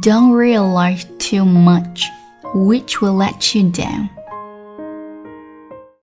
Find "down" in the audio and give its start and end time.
3.70-4.08